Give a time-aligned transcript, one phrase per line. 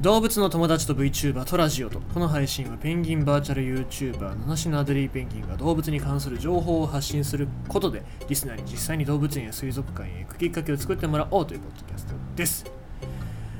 [0.00, 12.64] 動物の友達と VTuber とラジオとこの配信はペンギンバーチャル YouTuber 七種のアデリーペンギンが動物に関する情報を発信することでリスナーに実際に動物園や水族館へ行くきっかけを作ってもらおうというポッドキャストです。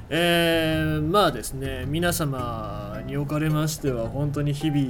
[0.08, 4.80] えー、まあですね皆様におかれましては本当に日々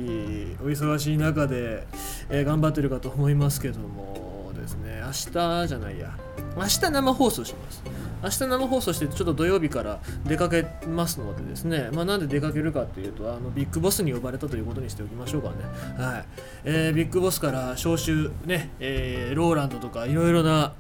[0.63, 1.85] お忙しい中で、
[2.29, 6.17] えー頑張ってるかと思いますけどもですね明日じゃないや
[6.57, 8.10] 明日生放送します。
[8.23, 15.55] 明日生放送してちょっと土曜日から出かけますのでですね、まあ、なんで出かけるかっていうとあのビッグボスに呼ばれたということにしておきましょうかね、
[16.03, 16.25] はい。
[16.65, 20.75] えービッグボスから招集ね、えーローランドとかいろいろな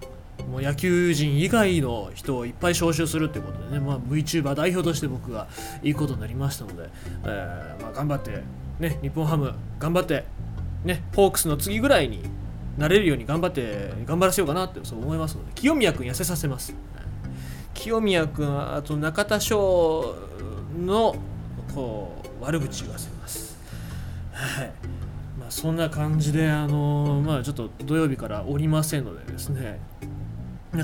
[0.50, 5.48] もう野球人以外の人をいっぱい招集するってことでね、まあ、VTuber 代表として僕が
[5.82, 6.88] いいことになりましたので、
[7.24, 8.42] えーまあ、頑張って、
[8.78, 10.24] ね、日本ハム頑張って、
[10.84, 12.22] ね、ホークスの次ぐらいに
[12.78, 16.74] なれるように頑張って頑張らせようかなってそう思いますので清宮君痩せさせます。
[17.74, 20.16] 清宮君あと中田翔
[20.78, 21.16] の
[21.74, 23.58] こう悪口言わせます。
[24.32, 24.72] はい。
[25.38, 29.80] まあそんな感じであのまあちょっと土曜日からおりませんのでですね。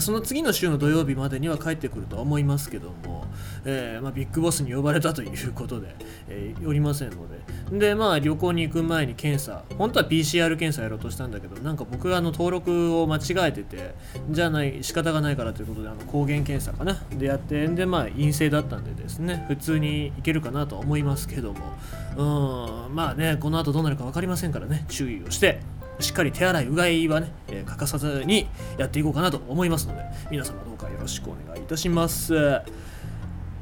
[0.01, 3.25] その次の週の土曜日までには帰ってくるとは思いますけども、
[3.65, 5.95] えーまあ、ビッグボスに呼ばれたということで、
[6.29, 7.37] えーおりませんので。
[7.71, 13.95] でまあ旅行に行く前に検査本当は PCR 検査やろうとしたんだけどなんか僕があの登録を間違えてて
[14.31, 21.77] じゃない仕方がないからということであの抗原検査かなでやってでまあ陰性だったんでですね普通に行けるかなとは思いますけども。
[22.17, 25.61] うんまあねこの後どうなるか分かりませんからね注意をして。
[25.99, 32.35] しっかり手洗いうがいはね、えー欠かさずにやっていこうかなと思いますので皆様どうかよろしくお願いいたします。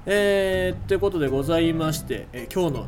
[0.07, 2.87] えー、ということでございまして、えー今日の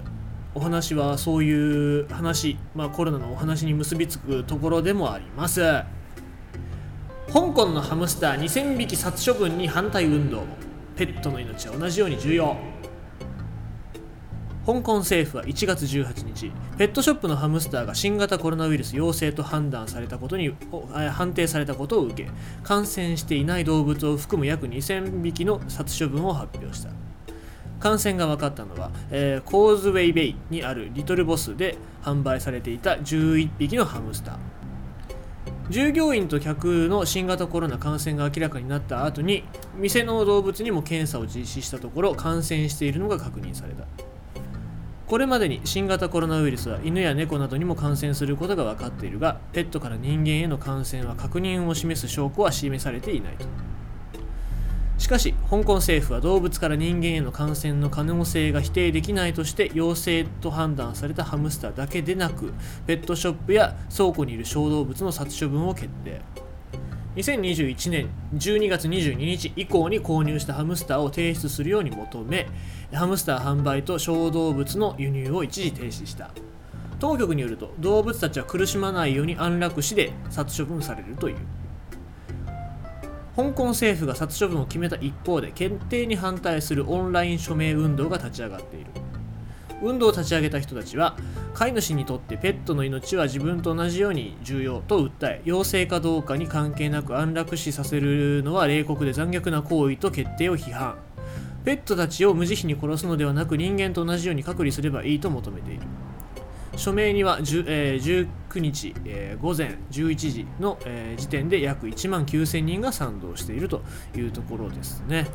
[0.54, 5.60] お話はそういう話、まあ、コロナのお話に結びつくところでもあります。
[7.30, 10.44] 香港のハムスター2000匹殺処分に反対運動
[10.96, 12.56] ペットの命は同じように重要
[14.66, 20.56] 香港政府は1月18日ペットショップのハムスターが新型コロナウイルス陽性と判断されたことに
[21.12, 22.28] 判定されたことを受け
[22.64, 26.90] 感染していない動物を含む約2000匹の殺処分を発表した。
[27.78, 34.36] 感染が分かったのは、えーコーズウェイベイにあるリトルボスで販売されていた11匹のハムスター。
[35.70, 39.44] 従業員と客の新型コロナ感染が明らかになった後に
[39.76, 43.84] 店の動物にも検査を実施したところ感染しているのが確認された。
[45.06, 53.46] これまでに新型コロナウイルスは犬や猫などにも感染することが分かっているがペットから人間への感染は確認を示す証拠は示されていないと。
[54.98, 62.52] しかし香港政府は動物から人間への感染の可能性が否定できないとして陽性と判断されたハムスターだけでなく
[62.86, 66.45] ペットショップや倉庫にいる小動物の殺処分を決定。
[67.16, 72.46] 2021年12月22日以降に購入したハムスターを提出するように求め
[72.92, 76.30] ハムスター販売と小動物の輸入を一時停止した。
[76.98, 81.36] 当局によると動物たちは苦しまないように安楽死で殺処分されるという。
[83.34, 88.90] 香港政府が殺処分を決めた一方で決定に反対するオンライン署名運動が立ち上がっている。
[89.82, 91.16] 運動を立ち上げた人たちは
[91.54, 100.96] 飼い主にとってペットの命は自分と同じように重要と訴え陽性かどうかに関係なく安楽死させるのは冷酷で残虐な行為と決定を批判。
[101.64, 105.80] ペットたちを無慈悲に殺すのではなく人間と同じように隔離すればいいと求めている。
[106.76, 113.82] 署名には10、えー19日、えー午前11時の、えー時点で約1万9000人が賛同していると
[114.14, 115.26] いうところですね。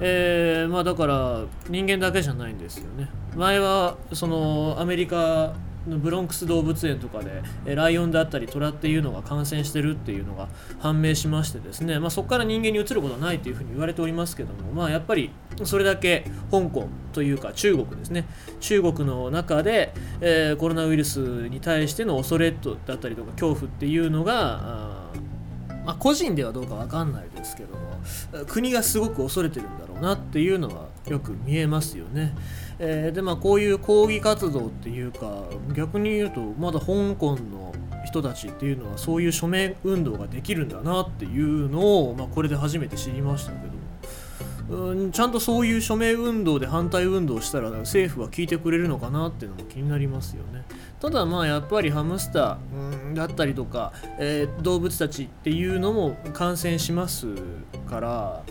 [0.00, 3.08] えーまあ、だから人間だけじゃないんですよね。
[3.36, 5.54] 前はそのアメリカ
[5.88, 7.42] のブロンクス動物園とかで
[7.74, 15.30] ライオンであったりトラっていうのが感染してるっていうのが判明しましてですね、まあ、そこから人間に移ることはないというふうに言われておりますけども、まあ、やっぱり
[15.64, 18.26] それだけ香港というか中国ですね
[18.60, 25.04] 中国の中で、えーコロナウイルスに対しての恐れだったりとか恐怖っていうのがあ
[25.84, 27.98] まあ、個人ではどうかわかんないですけども
[28.46, 32.34] 国がすごく恐れてるんだろうなっていうのはよく見えますよね。
[32.78, 35.44] えーでまあこういう抗議活動っていうか
[35.76, 37.74] 逆に言うとまだ香港の
[38.06, 43.73] 人たちっていうのはそういう署名運動ができるんだなっていうのを、まあ、これで初めて知りましたけど
[44.68, 50.64] うんちゃんとそういう署名運動で反対運動したら政府は聞いてくれるのかなっていうのも気になりますよね。
[51.00, 57.26] ただまあやっぱりハムスターだったりとか、えー動物たちっていうのも感染します
[57.90, 58.42] から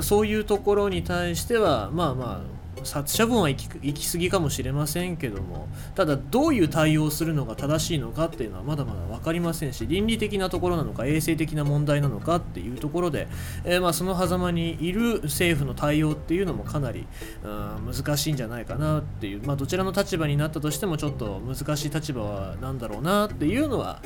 [0.00, 13.28] そういうところに対してはまあまあ殺処分は行き行き過ぎかもしれませんけどもただどういう対応をするのが正しいのかっていうのはまだまだ分かりませんし倫理的なところなのか衛生的な問題なのかっていうところで、
[13.64, 17.06] えー、まあその狭間にいる政府の対応っていうのもかなり、
[17.42, 24.02] うん、難しいんじゃないかなっていう、まあ、どちらの立場になったとしてもちょっと難しい立場は何だろうなっていうのは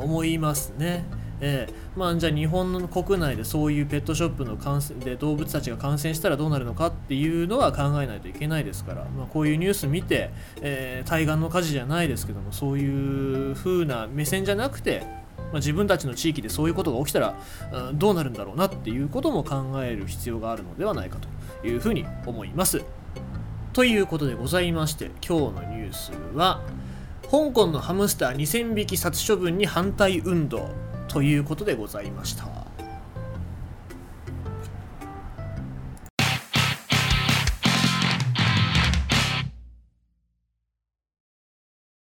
[0.00, 1.04] 思いますね。
[1.44, 10.30] えー、まあ、じゃあ日本の国内でそういうペットショップの感染で動物たちが感染したらどうなるのかっていうのは考えないといけないですから、まあ、こういうニュース見て、
[10.60, 15.22] えー、対岸の火事じゃないですけどもそういう風な目線じゃなくて
[15.52, 17.34] まあ、自分たちの地域でそういうことが起きたら、
[17.72, 21.18] うん、どうなるんだろうなっていうことも考える必要があるのではないか
[21.60, 22.82] というふうに思います。
[23.74, 26.62] ということでございまして今日のニュースは
[27.30, 30.68] 香港のハムスター2000匹殺処分に反対運動
[31.12, 32.61] ということでございました。